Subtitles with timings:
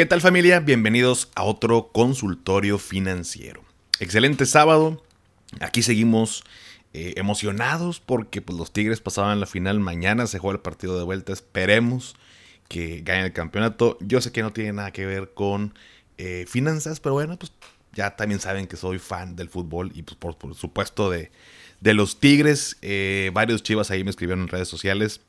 [0.00, 0.60] ¿Qué tal familia?
[0.60, 3.62] Bienvenidos a otro consultorio financiero.
[3.98, 5.04] Excelente sábado.
[5.60, 6.42] Aquí seguimos
[6.94, 9.78] eh, emocionados porque pues, los Tigres pasaban la final.
[9.78, 11.34] Mañana se juega el partido de vuelta.
[11.34, 12.16] Esperemos
[12.66, 13.98] que ganen el campeonato.
[14.00, 15.74] Yo sé que no tiene nada que ver con
[16.16, 17.52] eh, finanzas, pero bueno, pues
[17.92, 21.30] ya también saben que soy fan del fútbol y pues, por, supuesto de,
[21.82, 22.78] de, los Tigres.
[22.80, 25.20] Eh, varios chivas ahí me escribieron en redes sociales.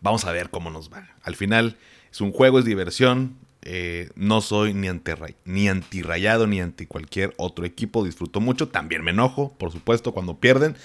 [0.00, 1.08] Vamos a ver cómo nos va.
[1.22, 1.78] Al final
[2.10, 3.38] es un juego, es diversión.
[3.62, 5.12] Eh, no soy ni, anti,
[5.44, 8.04] ni antirrayado ni anti cualquier otro equipo.
[8.04, 8.68] Disfruto mucho.
[8.68, 10.76] También me enojo, por supuesto, cuando pierden.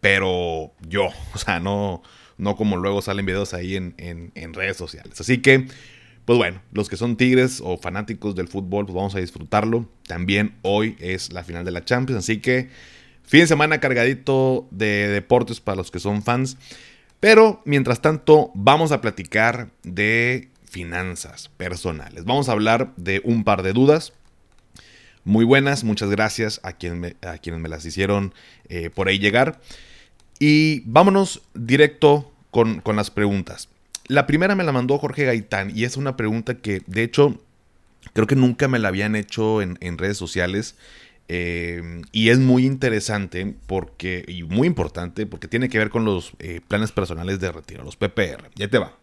[0.00, 2.02] Pero yo, o sea, no,
[2.38, 5.20] no como luego salen videos ahí en, en, redes sociales.
[5.20, 5.68] Así que,
[6.24, 9.88] pues bueno, los que son tigres o fanáticos del fútbol, pues vamos a disfrutarlo.
[10.06, 12.24] También hoy es la final de la Champions.
[12.24, 12.70] Así que,
[13.22, 16.56] fin de semana cargadito de deportes para los que son fans.
[17.20, 22.24] Pero, mientras tanto, vamos a platicar de finanzas personales.
[22.24, 24.14] Vamos a hablar de un par de dudas
[25.24, 25.84] muy buenas.
[25.84, 28.34] Muchas gracias a, quien a quienes me las hicieron
[28.68, 29.60] eh, por ahí llegar.
[30.38, 33.68] Y vámonos directo con, las preguntas.
[34.08, 37.38] La primera me la mandó Jorge Gaitán y es una pregunta que de hecho
[38.14, 40.74] creo que nunca me la habían hecho en, redes sociales.
[41.28, 46.32] Eh, y es muy interesante porque, y muy importante porque tiene que ver con los
[46.40, 48.50] eh, planes personales de retiro, los PPR.
[48.56, 48.96] Ya te va.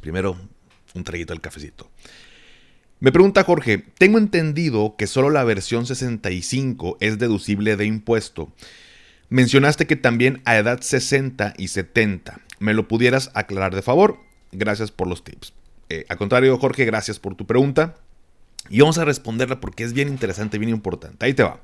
[0.00, 0.36] Primero,
[0.94, 1.90] un traguito del cafecito.
[3.00, 8.52] Me pregunta Jorge, tengo entendido que solo la versión 65 es deducible de impuesto.
[9.28, 12.40] Mencionaste que también a edad 60 y 70.
[12.60, 14.20] ¿Me lo pudieras aclarar de favor?
[14.52, 15.52] Gracias por los tips.
[15.88, 17.96] Eh, al contrario, Jorge, gracias por tu pregunta.
[18.70, 21.26] Y vamos a responderla porque es bien interesante, bien importante.
[21.26, 21.60] Ahí te va.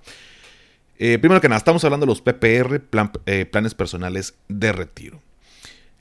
[0.99, 2.83] Eh, primero que nada, estamos hablando de los PPR,
[3.25, 5.23] eh, planes personales de retiro.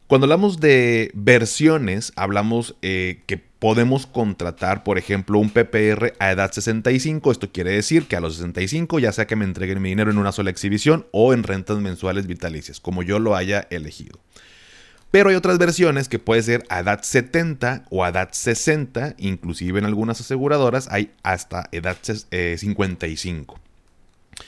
[0.10, 6.52] Cuando hablamos de versiones, hablamos eh, que podemos contratar, por ejemplo, un PPR a edad
[6.52, 7.32] 65.
[7.32, 10.18] Esto quiere decir que a los 65, ya sea que me entreguen mi dinero en
[10.18, 14.20] una sola exhibición o en rentas mensuales vitalicias, como yo lo haya elegido.
[15.12, 19.78] Pero hay otras versiones que puede ser a edad 70 o a edad 60, inclusive
[19.78, 23.56] en algunas aseguradoras hay hasta edad 55.
[23.56, 24.44] Eh,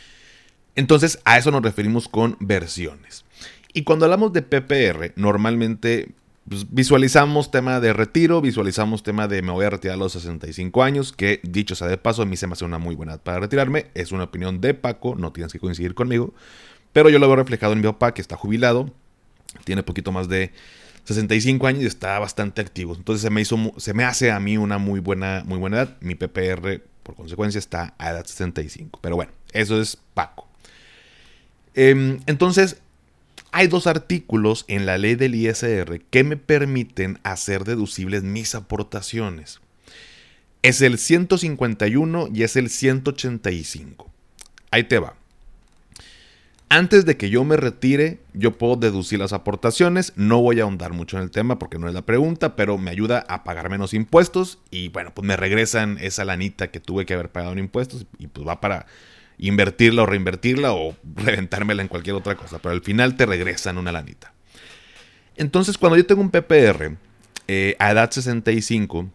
[0.75, 3.25] Entonces a eso nos referimos con versiones.
[3.73, 6.09] Y cuando hablamos de PPR, normalmente
[6.47, 10.83] pues, visualizamos tema de retiro, visualizamos tema de me voy a retirar a los 65
[10.83, 13.39] años, que dicho sea de paso, a mí se me hace una muy buena para
[13.39, 13.87] retirarme.
[13.93, 16.33] Es una opinión de Paco, no tienes que coincidir conmigo.
[16.93, 18.91] Pero yo lo veo reflejado en mi papá, que está jubilado,
[19.63, 20.51] tiene poquito más de
[21.05, 22.95] 65 años y está bastante activo.
[22.95, 25.97] Entonces se me, hizo, se me hace a mí una muy buena, muy buena edad.
[26.01, 28.99] Mi PPR, por consecuencia, está a edad 65.
[29.01, 30.47] Pero bueno, eso es Paco.
[31.73, 32.81] Em, entonces,
[33.51, 39.59] hay dos artículos en la ley del ISR que me permiten hacer deducibles mis aportaciones.
[40.62, 44.09] Es el 151 y es el 185.
[44.69, 45.16] Ahí te va.
[46.69, 50.13] Antes de que yo me retire, yo puedo deducir las aportaciones.
[50.16, 52.91] No voy a ahondar mucho en el tema porque no es la pregunta, pero me
[52.91, 57.13] ayuda a pagar menos impuestos y bueno, pues me regresan esa lanita que tuve que
[57.13, 58.85] haber pagado en impuestos y pues va para
[59.41, 63.91] invertirla o reinvertirla o reventármela en cualquier otra cosa, pero al final te regresan una
[63.91, 64.34] lanita.
[65.35, 66.96] Entonces, cuando yo tengo un PPR
[67.47, 69.09] eh, a edad 65,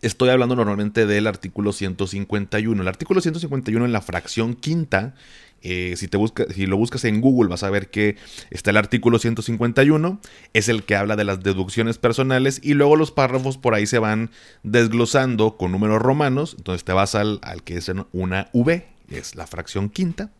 [0.00, 2.80] estoy hablando normalmente del artículo 151.
[2.80, 5.14] El artículo 151 en la fracción quinta,
[5.60, 8.16] eh, si, te busca, si lo buscas en Google vas a ver que
[8.50, 10.18] está el artículo 151,
[10.54, 13.98] es el que habla de las deducciones personales y luego los párrafos por ahí se
[13.98, 14.30] van
[14.62, 19.46] desglosando con números romanos, entonces te vas al, al que es una V, es la
[19.46, 20.30] fracción quinta.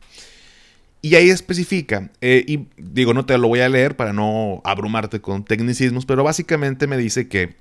[1.04, 5.20] Y ahí especifica, eh, y digo, no te lo voy a leer para no abrumarte
[5.20, 7.56] con tecnicismos, pero básicamente me dice que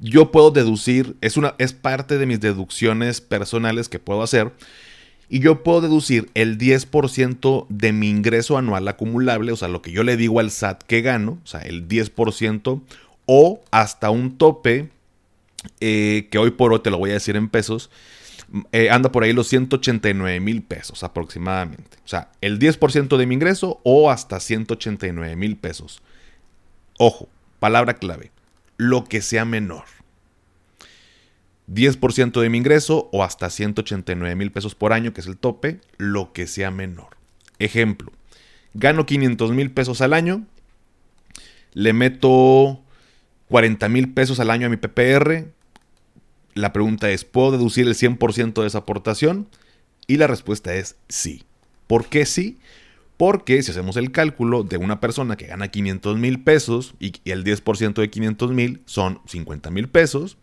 [0.00, 4.52] yo puedo deducir, es, una, es parte de mis deducciones personales que puedo hacer,
[5.28, 9.92] y yo puedo deducir el 10% de mi ingreso anual acumulable, o sea, lo que
[9.92, 12.82] yo le digo al SAT que gano, o sea, el 10%,
[13.26, 14.88] o hasta un tope,
[15.80, 17.90] eh, que hoy por hoy te lo voy a decir en pesos,
[18.72, 21.98] eh, anda por ahí los 189 mil pesos aproximadamente.
[22.04, 26.02] O sea, el 10% de mi ingreso o hasta 189 mil pesos.
[26.98, 27.28] Ojo,
[27.60, 28.30] palabra clave,
[28.76, 29.84] lo que sea menor.
[31.70, 35.80] 10% de mi ingreso o hasta 189 mil pesos por año, que es el tope,
[35.98, 37.16] lo que sea menor.
[37.58, 38.10] Ejemplo,
[38.72, 40.46] gano 500 mil pesos al año,
[41.74, 42.80] le meto
[43.48, 45.52] 40 mil pesos al año a mi PPR,
[46.58, 49.48] la pregunta es, ¿puedo deducir el 100% de esa aportación?
[50.06, 51.44] Y la respuesta es sí.
[51.86, 52.58] ¿Por qué sí?
[53.16, 57.44] Porque si hacemos el cálculo de una persona que gana 500 mil pesos y, el
[57.44, 60.36] 10% de 500 mil son 50 mil pesos,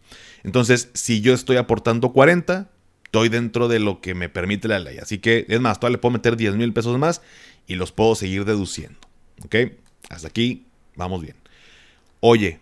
[0.44, 2.70] entonces si yo estoy aportando 40,
[3.06, 4.98] estoy dentro de lo que me permite la ley.
[4.98, 7.22] Así que es más, todavía le puedo meter 10 mil pesos más
[7.68, 9.00] y los puedo seguir deduciendo.
[9.44, 9.56] ¿Ok?
[10.10, 10.66] Hasta aquí
[10.96, 11.36] vamos bien.
[12.20, 12.60] Oye,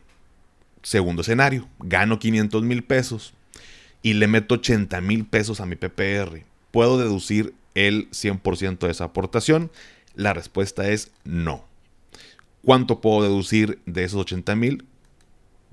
[0.84, 3.34] segundo escenario, gano 500 mil pesos
[4.04, 6.44] y le meto 80 mil pesos a mi PPR.
[6.70, 9.72] ¿Puedo deducir el 100% de esa aportación?
[10.14, 11.66] La respuesta es no.
[12.64, 14.86] ¿Cuánto puedo deducir de esos 80 mil?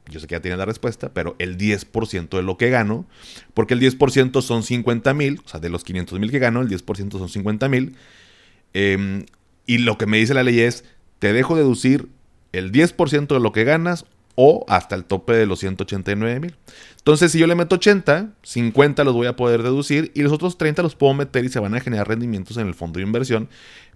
[0.09, 3.05] Yo sé que ya tiene la respuesta, pero el 10% de lo que gano,
[3.53, 6.69] porque el 10% son 50 mil, o sea, de los 500 mil que gano, el
[6.69, 7.97] 10% son 50 mil.
[8.73, 9.27] Em,
[9.67, 10.85] y lo que me dice la ley es,
[11.19, 12.09] te dejo deducir
[12.53, 14.07] el 10% de lo que ganas
[14.43, 16.57] o hasta el tope de los 189 mil.
[16.97, 20.57] Entonces, si yo le meto 80, 50 los voy a poder deducir y los otros
[20.57, 23.51] 30 los puedo meter y se van a generar rendimientos en el fondo de inversión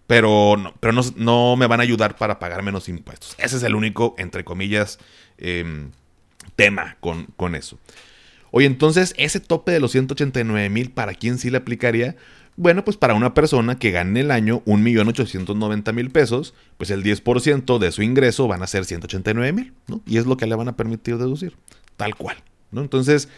[0.06, 3.34] pero, no, pero no, me van a ayudar para pagar menos impuestos.
[3.38, 4.98] Ese es el único, entre comillas,
[5.38, 5.92] em,
[6.56, 7.78] tema con, con eso.
[8.50, 12.16] Oye, entonces, ese tope de los 189 mil, ¿para quién sí le aplicaría?
[12.56, 17.90] Bueno, pues para una persona que gane el año 1.890.000 pesos, pues el 10% de
[17.90, 20.02] su ingreso van a ser 189 mil, ¿no?
[20.06, 21.56] Y es lo que le van a permitir deducir,
[21.96, 22.36] tal cual,
[22.70, 22.80] ¿no?
[22.80, 23.28] Entonces,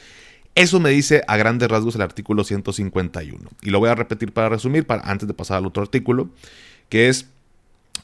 [0.54, 3.38] eso me dice a grandes rasgos el artículo 151.
[3.62, 6.28] Y lo voy a repetir para resumir, para, antes de pasar al otro artículo,
[6.90, 7.26] que es,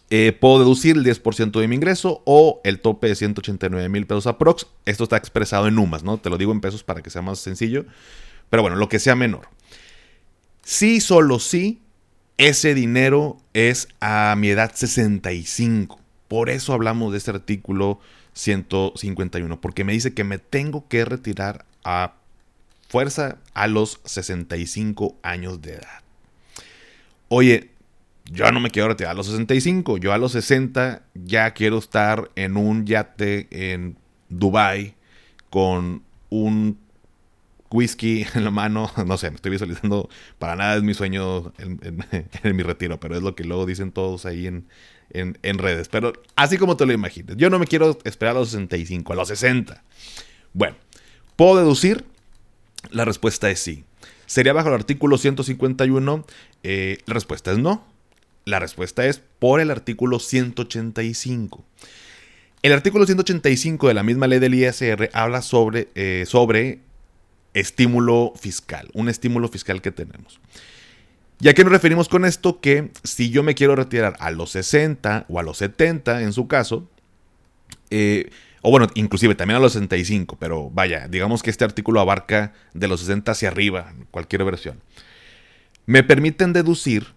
[0.09, 4.27] eh, puedo deducir el 10% de mi ingreso o el tope de 189 mil pesos
[4.27, 4.67] aprox.
[4.87, 6.17] Esto está expresado en UMAS, ¿no?
[6.17, 7.85] Te lo digo en pesos para que sea más sencillo.
[8.49, 9.49] Pero bueno, lo que sea menor.
[10.63, 11.81] Sí, solo sí,
[12.39, 16.01] ese dinero es a mi edad 65.
[16.29, 18.01] Por eso hablamos de este artículo
[18.35, 22.15] 151, porque me dice que me tengo que retirar a
[22.89, 26.03] fuerza a los 65 años de edad.
[27.29, 27.71] Oye,
[28.31, 32.31] yo no me quiero retirar a los 65, yo a los 60 ya quiero estar
[32.37, 33.97] en un yate en
[34.29, 34.95] Dubai
[35.51, 36.79] con un
[37.73, 40.09] whisky en la mano, no sé, me estoy visualizando,
[40.39, 44.27] para nada es mi sueño en, mi retiro, pero es lo que luego dicen todos
[44.27, 44.67] ahí en,
[45.11, 45.89] en, redes.
[45.89, 49.17] Pero así como te lo imaginas, yo no me quiero esperar a los 65, a
[49.17, 49.83] los 60.
[50.53, 50.77] Bueno,
[51.37, 52.05] puedo deducir
[52.91, 53.85] la respuesta es sí.
[54.27, 56.25] ¿Sería bajo el artículo 151?
[56.63, 57.87] Eh, la respuesta es no.
[58.45, 61.65] La respuesta es por el artículo 185.
[62.63, 66.81] El artículo 185 de la misma ley del ISR habla sobre, eh, sobre
[67.55, 70.41] estímulo fiscal, un estímulo fiscal que tenemos.
[71.41, 72.61] ¿Y a qué nos referimos con esto?
[72.61, 76.47] Que si yo me quiero retirar a los 60 o a los 70, en su
[76.47, 76.89] caso,
[77.91, 78.31] eh,
[78.63, 82.87] o bueno, inclusive también a los 65, pero vaya, digamos que este artículo abarca de
[82.87, 84.81] los 60 hacia arriba, cualquier versión.
[85.85, 87.09] Me permiten deducir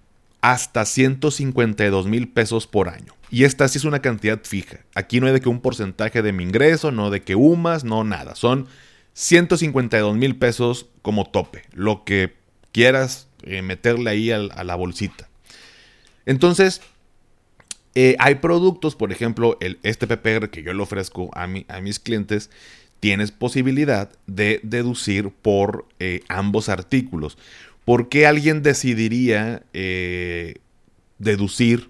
[0.42, 3.14] hasta 152 mil pesos por año.
[3.30, 4.80] Y esta sí es una cantidad fija.
[4.96, 8.04] Aquí no hay de que un porcentaje de mi ingreso, no de que UMAS, no
[8.04, 8.36] nada.
[8.36, 8.68] Son
[9.16, 11.64] 152 mil pesos como tope.
[11.74, 12.34] Lo que
[12.74, 15.30] quieras eh, meterle ahí a la bolsita.
[16.26, 16.82] Entonces,
[17.96, 22.50] eh, hay productos, por ejemplo, el, este PPR que yo le ofrezco a, mis clientes,
[23.00, 27.38] tienes posibilidad de deducir por eh, ambos artículos.
[27.86, 29.64] ¿Por qué alguien decidiría
[31.20, 31.90] deducir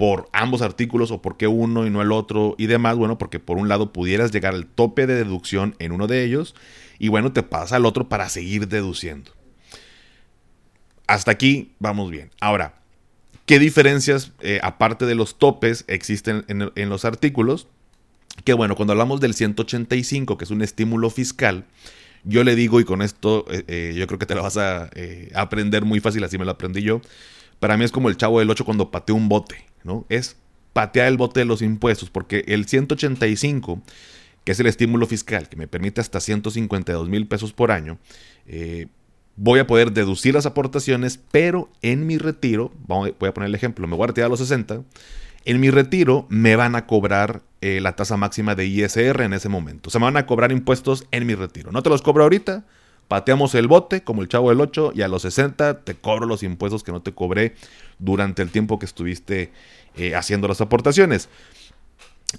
[0.00, 2.96] por ambos artículos o por qué uno y no el otro y demás?
[2.96, 6.54] Bueno, porque por un lado pudieras llegar al tope de deducción en uno de ellos
[6.98, 9.30] y bueno, te pasa al otro para seguir deduciendo.
[11.06, 12.30] Hasta aquí vamos bien.
[12.40, 12.80] Ahora,
[13.44, 17.66] ¿Qué diferencias, eh, aparte de los topes, existen en, los artículos?
[18.44, 21.66] Que bueno, cuando hablamos del 185, que es un estímulo fiscal,
[22.22, 24.88] yo le digo, y con esto eh, eh, yo creo que te lo vas a
[25.34, 27.00] aprender muy fácil, así me lo aprendí yo.
[27.60, 30.06] Para mí es como el chavo del 8 cuando patea un bote, ¿no?
[30.08, 30.36] Es
[30.72, 33.80] patear el bote de los impuestos, porque el 185,
[34.44, 37.98] que es el estímulo fiscal, que me permite hasta 152 mil pesos por año,
[39.36, 43.86] voy a poder deducir las aportaciones, pero en mi retiro, voy a poner el ejemplo,
[43.86, 44.82] me voy a retirar los 60,
[45.44, 49.48] en mi retiro me van a cobrar eh, la tasa máxima de ISR en ese
[49.48, 49.88] momento.
[49.88, 51.72] O sea, me van a cobrar impuestos en mi retiro.
[51.72, 52.64] No te los cobro ahorita,
[53.10, 56.44] pateamos el bote como el chavo del 8 y a los 60 te cobro los
[56.44, 57.56] impuestos que no te cobré
[57.98, 59.50] durante el tiempo que estuviste
[59.96, 61.28] eh, haciendo las aportaciones.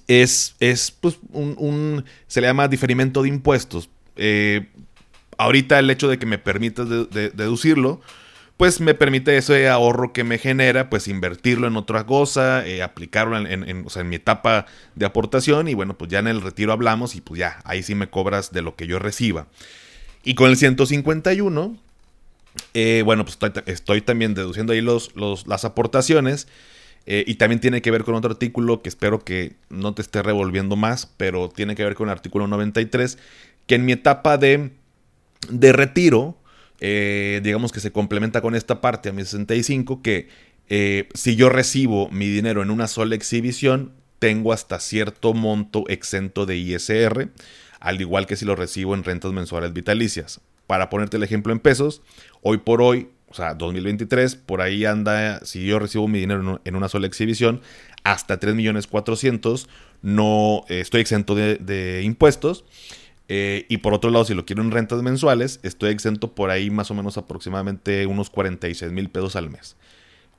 [0.07, 3.89] Es, es pues, un, se le llama diferimento de impuestos.
[4.15, 4.69] Eh,
[5.37, 7.99] ahorita el hecho de que me permitas deducirlo,
[8.55, 13.37] pues me permite ese ahorro que me genera, pues invertirlo en otra cosa, eh, aplicarlo
[13.37, 17.19] en, en, mi etapa de aportación y bueno, pues ya en el retiro hablamos y
[17.19, 19.47] pues ya, ahí sí me cobras de lo que yo reciba.
[20.23, 21.77] Y con el 151,
[22.73, 25.13] Eh, bueno, pues estoy, también deduciendo ahí los,
[25.47, 26.47] las aportaciones.
[27.07, 30.21] Eh, y también tiene que ver con otro artículo que espero que no te esté
[30.21, 33.17] revolviendo más, pero tiene que ver con el artículo 93,
[33.67, 34.71] que en mi etapa de,
[35.49, 36.37] de retiro,
[36.79, 40.27] eh, digamos que se complementa con esta parte a mi 65, que
[41.15, 46.55] si yo recibo mi dinero en una sola exhibición, tengo hasta cierto monto exento de
[46.55, 47.29] ISR,
[47.79, 50.41] al igual que si lo recibo en rentas mensuales vitalicias.
[50.67, 52.03] Para ponerte el ejemplo en pesos,
[52.43, 56.75] hoy por hoy, o sea, 2023, por ahí anda, si yo recibo mi dinero en
[56.75, 57.61] una sola exhibición,
[58.03, 59.67] hasta 3.400.000,
[60.03, 62.63] no eh, estoy exento de, impuestos.
[63.27, 66.69] Eh, y por otro lado, si lo quiero en rentas mensuales, estoy exento por ahí
[66.69, 69.77] más o menos aproximadamente unos 46 mil pesos al mes.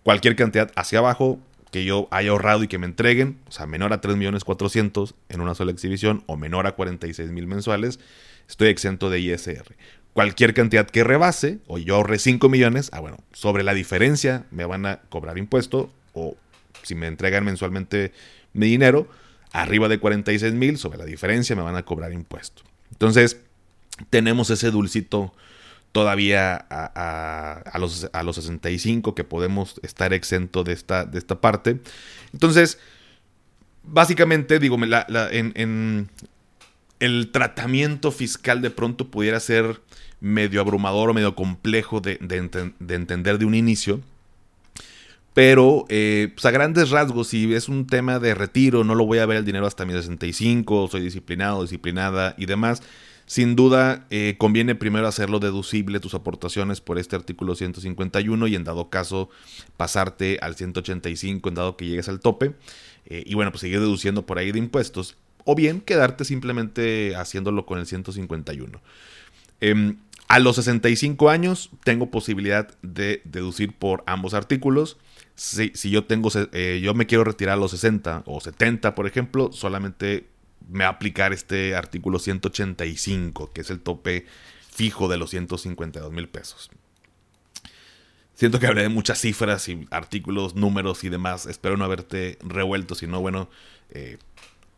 [0.05, 1.41] Cualquier cantidad hacia abajo
[1.73, 5.57] que yo haya ahorrado y que me entreguen, o sea, menor a 3.400.000 en una
[5.57, 7.99] sola exhibición o menor a 46 mil mensuales,
[8.47, 9.75] estoy exento de ISR
[10.13, 14.65] cualquier cantidad que rebase, o yo ahorre 5 millones, ah, bueno, sobre la diferencia me
[14.65, 16.37] van a cobrar impuesto, o
[16.83, 18.13] si me entregan mensualmente
[18.53, 19.09] mi dinero,
[19.53, 22.63] arriba de 46 mil, sobre la diferencia me van a cobrar impuesto.
[22.91, 23.41] Entonces,
[24.11, 25.33] tenemos ese dulcito
[25.93, 31.81] todavía a, los, a los 65 que podemos estar exento de esta, de esta parte.
[32.33, 32.79] Entonces,
[33.85, 36.09] básicamente, digo, en, en,
[36.99, 39.81] el tratamiento fiscal de pronto pudiera ser
[40.21, 44.01] medio abrumador o medio complejo de, entender de un inicio.
[45.35, 49.19] Pero, eh, pues a grandes rasgos, si es un tema de retiro, no lo voy
[49.19, 52.83] a ver el dinero hasta mi 65, soy disciplinado, disciplinada y demás.
[53.33, 58.63] Sin duda, eh, conviene primero hacerlo deducible tus aportaciones por este artículo 151 y en
[58.63, 59.31] dado caso
[59.79, 62.55] pasarte al 185 en dado que llegues al tope.
[63.07, 65.17] Eh, y bueno, pues seguir deduciendo por ahí de impuestos.
[65.47, 68.83] O bien quedarte simplemente haciéndolo con el 151.
[70.29, 74.99] A los 65 años tengo posibilidad de deducir por ambos artículos.
[75.37, 79.53] Si, yo tengo, eh, yo me quiero retirar a los 60 o 70, por ejemplo,
[79.53, 80.32] solamente
[80.69, 84.27] me va a aplicar este artículo 185, que es el tope
[84.71, 86.71] fijo de los 152 mil pesos.
[88.35, 91.47] Siento que hablé de muchas cifras y artículos, números y demás.
[91.47, 92.95] Espero no haberte revuelto.
[92.95, 93.49] Si no, bueno,
[93.91, 94.19] eh,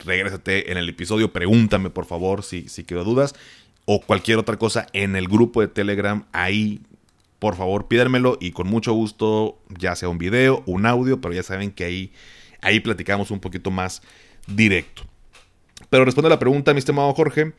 [0.01, 1.33] regrésate en el episodio.
[1.33, 3.35] Pregúntame, por favor, si, si quedó dudas
[3.87, 6.83] o cualquier otra cosa en el grupo de Telegram, ahí
[7.39, 11.43] por favor pídemelo y con mucho gusto, ya sea un video, un audio, pero ya
[11.43, 12.13] saben que ahí,
[12.63, 14.03] ahí platicamos un poquito más
[14.47, 15.05] directo.
[15.95, 17.53] Pero responde a la pregunta, mi estimado Jorge,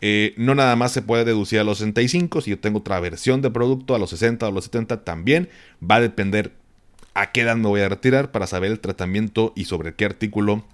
[0.00, 3.42] eh, no nada más se puede deducir a los 65, si yo tengo otra versión
[3.42, 5.48] de producto a los 60 o los 70 también,
[5.82, 6.52] va a depender
[7.14, 10.64] a qué edad me voy a retirar para saber el tratamiento y sobre qué artículo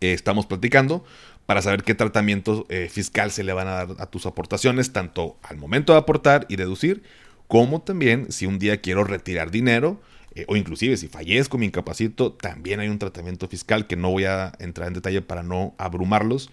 [0.00, 1.04] eh, estamos platicando
[1.44, 5.38] para saber qué tratamiento eh, fiscal se le van a dar a tus aportaciones, tanto
[5.42, 7.02] al momento de aportar y deducir,
[7.48, 10.00] como también si un día quiero retirar dinero,
[10.38, 14.24] eh, o inclusive si fallezco, me incapacito, también hay un tratamiento fiscal que no voy
[14.24, 16.48] a entrar en detalle para no abrumarlos,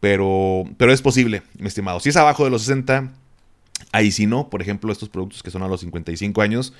[0.00, 1.98] pero, pero es posible, mi estimado.
[2.00, 3.10] Si es abajo de los 60,
[3.92, 6.74] ahí sí no, por ejemplo, estos productos que son a los 55 años,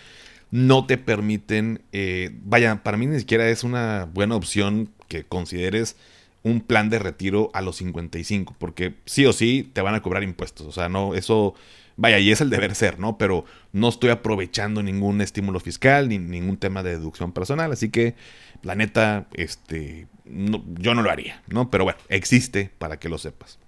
[0.51, 5.97] no te permiten, eh, vaya, para mí ni siquiera es una buena opción que consideres
[6.43, 10.23] un plan de retiro a los 55, porque sí o sí te van a cobrar
[10.23, 10.67] impuestos.
[10.67, 11.55] O sea, no, eso,
[11.97, 13.19] vaya, y es el deber ser, ¿no?
[13.19, 18.15] Pero no estoy aprovechando ningún estímulo fiscal ni ningún tema de deducción personal, así que
[18.63, 21.71] la neta, este, yo no lo haría, ¿no?
[21.71, 23.59] Pero bueno, existe para que lo sepas.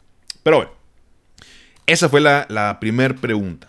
[0.43, 0.73] Pero bueno,
[1.87, 3.69] esa fue la, la primera pregunta.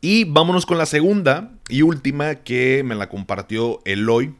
[0.00, 4.34] Y vámonos con la segunda y última que me la compartió Eloy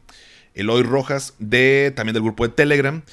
[0.57, 3.03] Eloy Rojas, de, también del grupo de Telegram.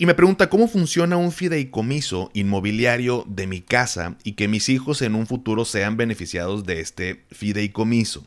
[0.00, 5.02] Y me pregunta cómo funciona un fideicomiso inmobiliario de mi casa y que mis hijos
[5.02, 8.24] en un futuro sean beneficiados de este fideicomiso.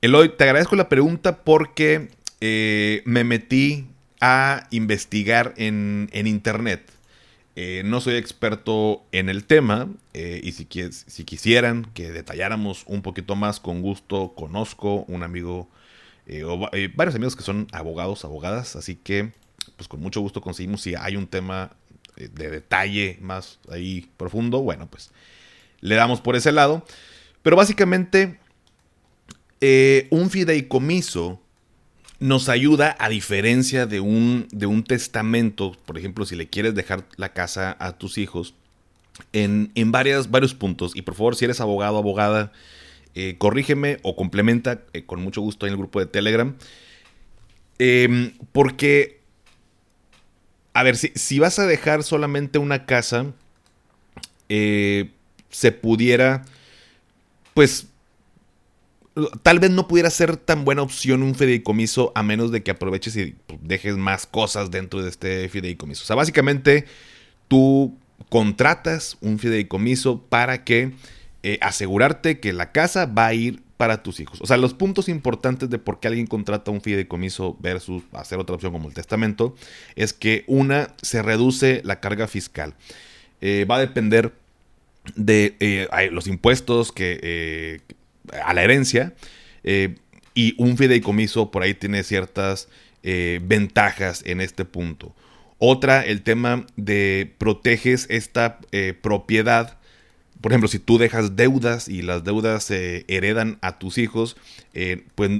[0.00, 2.08] Eloy, te agradezco la pregunta porque
[2.40, 3.86] eh, me metí
[4.20, 6.90] a investigar en, internet.
[7.54, 13.02] Eh, no soy experto en el tema eh, y si, si, quisieran que detalláramos un
[13.02, 15.68] poquito más, con gusto conozco un amigo
[16.44, 19.30] o, varios amigos que son abogados, abogadas, así que
[19.76, 21.72] pues con mucho gusto conseguimos si hay un tema
[22.16, 25.10] eh, de detalle más ahí profundo, bueno, pues
[25.80, 26.84] le damos por ese lado.
[27.42, 28.40] Pero básicamente
[30.10, 31.40] un fideicomiso
[32.20, 37.04] nos ayuda a diferencia de un, de un testamento, por ejemplo, si le quieres dejar
[37.16, 38.54] la casa a tus hijos,
[39.32, 40.96] en, en varios puntos.
[40.96, 42.52] Y por favor, si eres abogado, abogada,
[43.14, 46.56] eh, corrígeme o complementa eh, con mucho gusto en el grupo de Telegram.
[48.52, 49.20] Porque,
[50.74, 53.26] a ver, si, vas a dejar solamente una casa,
[54.48, 55.10] eh,
[55.48, 56.44] se pudiera,
[57.54, 57.86] pues,
[59.44, 63.16] tal vez no pudiera ser tan buena opción un fideicomiso a menos de que aproveches
[63.16, 66.02] y pues, dejes más cosas dentro de este fideicomiso.
[66.02, 66.86] O sea, básicamente
[67.46, 67.96] tú
[68.28, 70.92] contratas un fideicomiso para que
[71.44, 74.40] eh, asegurarte que la casa va a ir para tus hijos.
[74.40, 78.54] O sea, los puntos importantes de por qué alguien contrata un fideicomiso versus hacer otra
[78.54, 79.54] opción como el testamento
[79.96, 82.74] es que una, se reduce la carga fiscal.
[83.40, 84.32] Eh, va a depender
[85.16, 87.82] de eh, los impuestos que
[88.42, 89.12] a la herencia
[89.62, 92.68] y un fideicomiso por ahí tiene ciertas
[93.02, 95.14] ventajas en este punto.
[95.58, 98.60] Otra, el tema de proteges esta
[99.02, 99.78] propiedad
[100.44, 104.36] por ejemplo, si tú dejas deudas y las deudas se heredan a tus hijos,
[104.74, 105.30] eh, pues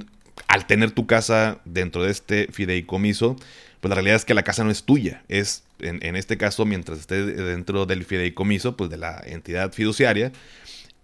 [0.47, 3.35] al tener tu casa dentro de este fideicomiso,
[3.81, 6.97] pues la realidad es que la casa no es tuya, es en, este caso mientras
[6.97, 10.31] esté dentro del fideicomiso, pues de la entidad fiduciaria,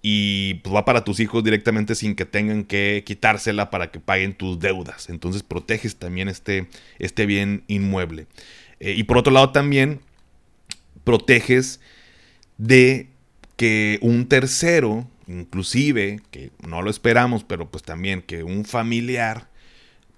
[0.02, 4.34] y pues va para tus hijos directamente sin que tengan que quitársela para que paguen
[4.34, 5.12] tus deudas.
[5.12, 6.68] Entonces proteges también este,
[6.98, 8.26] este bien inmueble.
[8.80, 10.02] Eh, y por otro lado también
[11.04, 11.80] proteges
[12.58, 13.11] de
[13.62, 19.50] que un tercero, inclusive, que no lo esperamos, pero pues también que un familiar,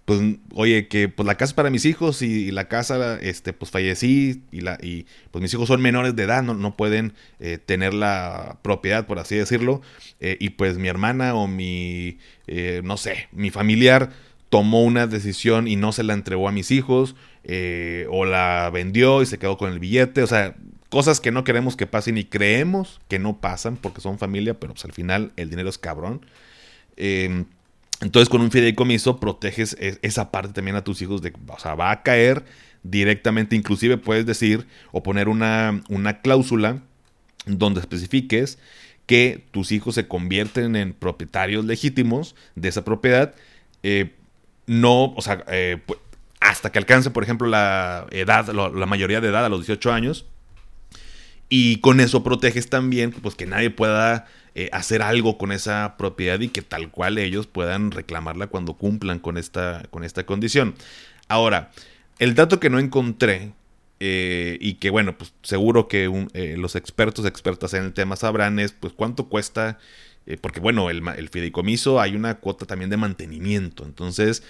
[0.06, 0.22] pues,
[0.54, 4.62] oye, que pues la casa para mis hijos y, la casa, este, pues fallecí y,
[4.62, 8.60] la, y pues mis hijos son menores de edad, no, no pueden eh, tener la
[8.62, 9.82] propiedad, por así decirlo,
[10.22, 14.12] eh, y pues mi hermana o mi, eh, no sé, mi familiar
[14.48, 17.18] tomó una decisión y no se la entregó a mis hijos,
[18.10, 20.56] o la vendió y se quedó con el billete, o sea,
[20.94, 24.74] Cosas que no queremos que pasen y creemos que no pasan porque son familia, pero
[24.74, 26.24] pues al final el dinero es cabrón.
[26.98, 27.46] Em,
[28.00, 31.74] entonces con un fideicomiso proteges e, esa parte también a tus hijos de, o sea,
[31.74, 32.46] va a caer
[32.84, 36.84] directamente, inclusive puedes decir o poner una, una cláusula
[37.48, 38.60] donde especifiques
[39.08, 43.34] que tus hijos se convierten en propietarios legítimos de esa propiedad,
[43.82, 44.14] eh,
[44.68, 45.82] no, o sea, eh,
[46.40, 50.28] hasta que alcance, por ejemplo, la edad, la mayoría de edad a los 18 años,
[51.50, 54.26] y con eso proteges también pues, que nadie pueda
[54.56, 59.20] eh, hacer algo con esa propiedad y que tal cual ellos puedan reclamarla cuando cumplan
[59.20, 60.76] con esta, con esta condición.
[61.28, 61.72] Ahora,
[62.20, 63.54] el dato que no encontré
[64.00, 68.60] eh, y que bueno, pues seguro que eh, los expertos, expertas en el tema sabrán
[68.60, 69.80] es pues cuánto cuesta
[70.26, 74.44] eh, porque bueno, el, fideicomiso hay una cuota también de mantenimiento, entonces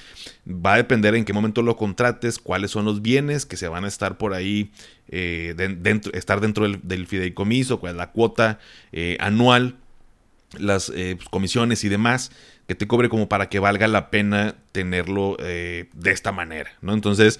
[0.47, 3.83] va a depender en qué momento lo contrates, cuáles son los bienes que se van
[3.83, 4.71] a estar por ahí,
[5.09, 8.59] eh, dentro, estar dentro del, fideicomiso, cuál es la cuota
[8.91, 9.77] eh, anual,
[10.59, 12.31] las pues, comisiones y demás
[12.67, 16.93] que te cobre como para que valga la pena tenerlo de esta manera, ¿no?
[16.93, 17.39] Entonces,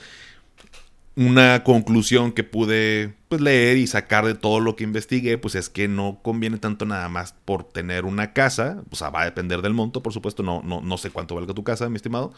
[1.16, 5.70] una conclusión que pude pues, leer y sacar de todo lo que investigué, pues es
[5.70, 9.62] que no conviene tanto nada más por tener una casa, o sea, va a depender
[9.62, 12.34] del monto, por supuesto, no, no, no sé cuánto valga tu casa, mi estimado,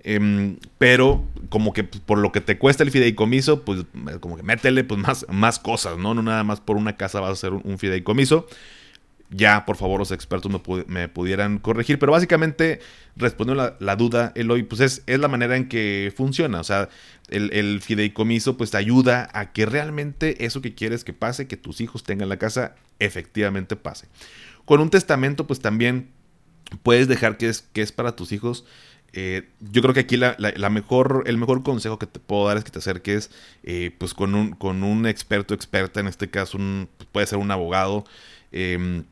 [0.00, 3.84] em, pero como que por lo que te cuesta el fideicomiso, pues
[4.20, 6.12] como que métele pues, más, más cosas, ¿no?
[6.12, 8.46] No nada más por una casa vas a hacer un fideicomiso
[9.32, 10.52] ya por favor los expertos
[10.86, 12.80] me, pudieran corregir, pero básicamente
[13.16, 16.88] respondiendo la, la, duda, Eloy, pues es, es, la manera en que funciona, o sea,
[17.28, 21.80] el, fideicomiso pues te ayuda a que realmente eso que quieres que pase, que tus
[21.80, 24.06] hijos tengan la casa, efectivamente pase.
[24.64, 26.10] Con un testamento pues también
[26.82, 28.64] puedes dejar que es, que es para tus hijos.
[29.14, 30.36] Eh, yo creo que aquí la,
[30.70, 33.30] mejor, el mejor consejo que te puedo dar es que te acerques
[33.62, 37.50] eh, pues con un, con un experto, experta, en este caso un, puede ser un
[37.50, 38.04] abogado,
[38.52, 39.04] em,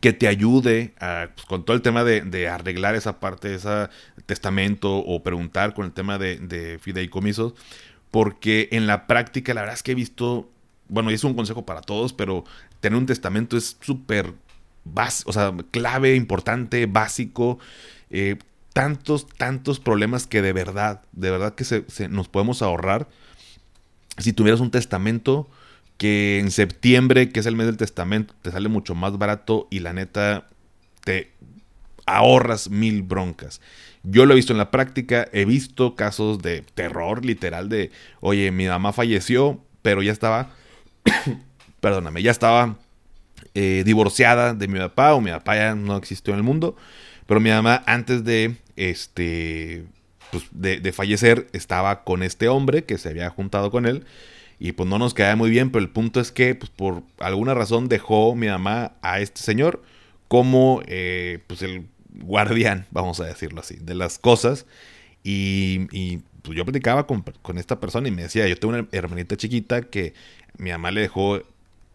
[0.00, 3.88] que te ayude pues, con todo el tema de, arreglar esa parte de ese
[4.26, 7.54] testamento o preguntar con el tema de, fideicomisos,
[8.10, 10.50] porque en la práctica la verdad es que he visto,
[10.88, 12.44] bueno, y es un consejo para todos, pero
[12.80, 14.34] tener un testamento es súper,
[15.70, 17.58] clave, importante, básico.
[18.10, 18.36] Eh,
[18.72, 23.08] tantos, tantos problemas que de verdad, de verdad que se, nos podemos ahorrar
[24.18, 25.48] si tuvieras un testamento
[26.02, 29.78] que en septiembre, que es el mes del testamento, te sale mucho más barato y
[29.78, 30.48] la neta
[31.04, 31.30] te
[32.06, 33.60] ahorras mil broncas.
[34.02, 38.50] Yo lo he visto en la práctica, he visto casos de terror literal de, oye,
[38.50, 40.50] mi mamá falleció, pero ya estaba,
[41.80, 42.78] perdóname, ya estaba
[43.54, 46.74] eh, divorciada de mi papá o mi papá ya no existió en el mundo,
[47.28, 49.84] pero mi mamá antes de, este,
[50.32, 54.04] pues, de, de fallecer estaba con este hombre que se había juntado con él
[54.64, 57.52] y pues no nos queda muy bien, pero el punto es que pues por alguna
[57.52, 59.82] razón dejó mi mamá a este señor
[60.28, 61.86] como eh, pues el
[62.20, 64.66] guardián, vamos a decirlo así, de las cosas.
[65.24, 69.36] Y, pues yo platicaba con, con, esta persona y me decía, yo tengo una hermanita
[69.36, 70.14] chiquita que
[70.58, 71.42] mi mamá le dejó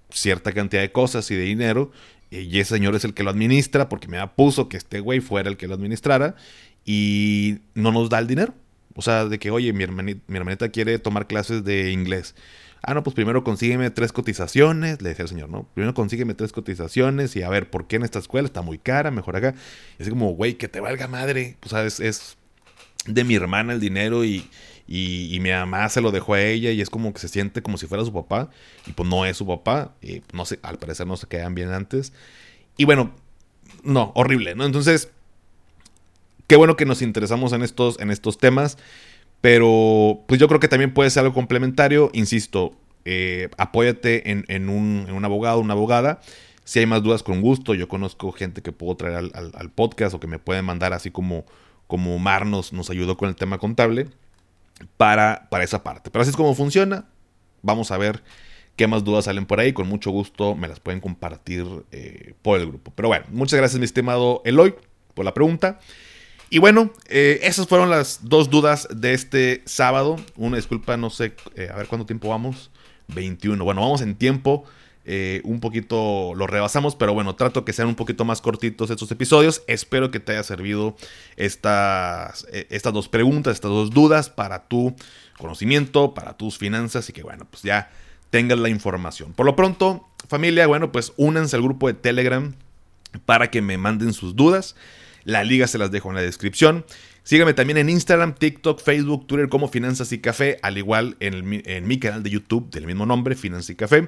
[0.09, 1.93] cierta cantidad de cosas y de dinero
[2.31, 5.49] y ese señor es el que lo administra porque me puso que este güey fuera
[5.49, 6.35] el que lo administrara
[6.83, 8.53] y no nos da el dinero.
[8.97, 12.33] O sea, de que, oye, mi hermanita, quiere tomar clases de inglés.
[12.81, 15.67] Ah, no, pues primero consígueme tres cotizaciones, le decía el señor, ¿no?
[15.75, 19.11] Primero consígueme tres cotizaciones y a ver, ¿por qué en esta escuela está muy cara?
[19.11, 19.53] Mejor acá.
[19.99, 21.57] Y así como, güey, que te valga madre.
[21.63, 22.37] O sea, es,
[23.05, 24.49] de mi hermana el dinero y,
[24.87, 27.77] y, mi mamá se lo dejó a ella y es como que se siente como
[27.77, 28.49] si fuera su papá.
[28.87, 29.93] Y pues no es su papá.
[30.01, 32.13] Y no sé, al parecer no se quedan bien antes.
[32.77, 33.13] Y bueno,
[33.83, 34.65] no, horrible, ¿no?
[34.65, 35.11] Entonces,
[36.47, 38.77] qué bueno que nos interesamos en estos, en estos temas.
[39.41, 42.09] Pero pues yo creo que también puede ser algo complementario.
[42.13, 42.73] Insisto,
[43.05, 46.21] eh, apóyate en, un, abogado, una abogada.
[46.63, 47.73] Si hay más dudas, con gusto.
[47.75, 51.45] Yo conozco gente que puedo traer al, podcast o que me pueden mandar así como,
[51.85, 54.07] como Mar nos, ayudó con el tema contable
[54.97, 56.09] para, para esa parte.
[56.09, 57.05] Pero así es como funciona.
[57.61, 58.23] Vamos a ver
[58.75, 59.71] qué más dudas salen por ahí.
[59.71, 62.91] Con mucho gusto me las pueden compartir eh, por el grupo.
[62.95, 64.73] Pero bueno, muchas gracias mi estimado Eloy
[65.13, 65.79] por la pregunta.
[66.49, 70.15] Y bueno, eh, esas fueron las dos dudas de este sábado.
[70.35, 72.71] Una disculpa, no sé, eh, a ver cuánto tiempo vamos.
[73.09, 73.63] 21.
[73.63, 74.63] Bueno, vamos en tiempo.
[75.09, 79.11] Eh, un poquito lo rebasamos, pero bueno, trato que sean un poquito más cortitos estos
[79.11, 79.63] episodios.
[79.67, 80.95] Espero que te haya servido
[81.35, 84.95] estas, estas dos preguntas, estas dos dudas para tu
[85.37, 87.89] conocimiento, para tus finanzas y que bueno, pues ya
[88.29, 89.33] tengas la información.
[89.33, 92.53] Por lo pronto, familia, bueno, pues únanse al grupo de Telegram
[93.25, 94.75] para que me manden sus dudas.
[95.27, 96.85] La liga se las dejo en la descripción.
[97.23, 101.85] Sígueme también en Instagram, TikTok, Facebook, Twitter como Finanzas y Café, al igual en, en
[101.85, 104.07] mi canal de YouTube del mismo nombre, Finanzas y Café.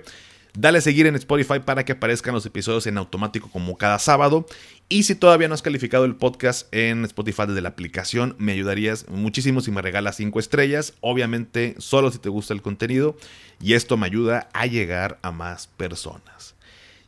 [0.57, 4.45] Dale a seguir en Spotify para que aparezcan los episodios en automático como cada sábado.
[4.87, 9.05] Y si todavía no has calificado el podcast en Spotify desde la aplicación, me ayudarías
[9.09, 10.93] muchísimo si me regalas 5 estrellas.
[11.01, 13.17] Obviamente, solo si te gusta el contenido.
[13.59, 16.55] Y esto me ayuda a llegar a más personas.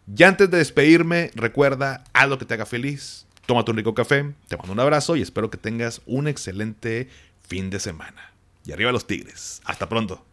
[0.05, 4.33] Ya antes de despedirme, recuerda, haz lo que te haga feliz Tómate un rico café,
[4.47, 7.09] te mando un abrazo y espero que tengas un excelente
[7.41, 8.33] fin de semana.
[8.65, 9.61] Y arriba los tigres.
[9.65, 10.25] Hasta pronto.